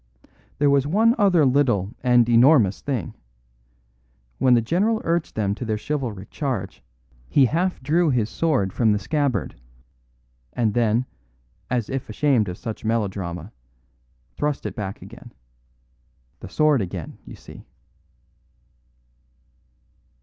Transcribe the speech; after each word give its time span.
"There 0.57 0.71
was 0.71 0.87
one 0.87 1.13
other 1.19 1.45
little 1.45 1.91
and 2.01 2.27
enormous 2.27 2.81
thing. 2.81 3.13
When 4.39 4.55
the 4.55 4.59
general 4.61 4.99
urged 5.03 5.35
them 5.35 5.53
to 5.53 5.63
their 5.63 5.77
chivalric 5.77 6.31
charge 6.31 6.81
he 7.29 7.45
half 7.45 7.79
drew 7.83 8.09
his 8.09 8.27
sword 8.27 8.73
from 8.73 8.93
the 8.93 8.97
scabbard; 8.97 9.61
and 10.53 10.73
then, 10.73 11.05
as 11.69 11.87
if 11.87 12.09
ashamed 12.09 12.49
of 12.49 12.57
such 12.57 12.83
melodrama, 12.83 13.51
thrust 14.31 14.65
it 14.65 14.75
back 14.75 15.03
again. 15.03 15.33
The 16.39 16.49
sword 16.49 16.81
again, 16.81 17.19
you 17.23 17.35
see." 17.35 17.63